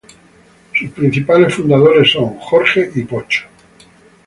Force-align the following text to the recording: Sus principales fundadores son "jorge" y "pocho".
Sus 0.73 0.89
principales 0.93 1.53
fundadores 1.53 2.11
son 2.11 2.33
"jorge" 2.39 2.91
y 2.95 3.03
"pocho". 3.03 3.43